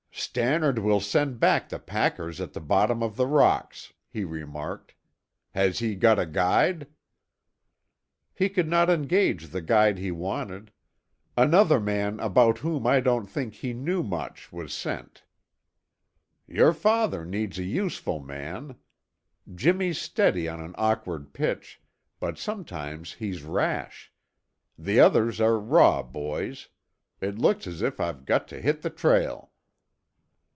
"Stannard 0.13 0.77
will 0.77 0.99
send 1.01 1.39
back 1.39 1.67
the 1.67 1.79
packers 1.79 2.39
at 2.39 2.53
the 2.53 2.61
bottom 2.61 3.01
of 3.01 3.15
the 3.15 3.25
rocks," 3.25 3.91
he 4.07 4.23
remarked. 4.23 4.93
"Has 5.51 5.79
he 5.79 5.95
got 5.95 6.19
a 6.19 6.27
guide?" 6.27 6.87
"He 8.35 8.47
could 8.47 8.67
not 8.67 8.87
engage 8.89 9.47
the 9.47 9.61
guide 9.63 9.97
he 9.97 10.11
wanted. 10.11 10.71
Another 11.35 11.79
man 11.79 12.19
about 12.19 12.59
whom 12.59 12.85
I 12.85 12.99
don't 12.99 13.25
think 13.25 13.55
he 13.55 13.73
knew 13.73 14.03
much 14.03 14.53
was 14.53 14.73
sent." 14.73 15.23
"Your 16.47 16.71
father 16.71 17.25
needs 17.25 17.57
a 17.57 17.63
useful 17.63 18.19
man. 18.19 18.75
Jimmy's 19.53 19.99
steady 19.99 20.47
on 20.47 20.61
an 20.61 20.75
awkward 20.77 21.33
pitch, 21.33 21.81
but 22.19 22.37
sometimes 22.37 23.13
he's 23.15 23.43
rash. 23.43 24.13
The 24.77 24.99
others 24.99 25.41
are 25.41 25.57
raw 25.57 26.03
boys. 26.03 26.69
It 27.21 27.39
looks 27.39 27.65
as 27.65 27.81
if 27.81 27.99
I've 27.99 28.23
got 28.25 28.47
to 28.49 28.61
hit 28.61 28.81
the 28.83 28.91
trail." 28.91 29.47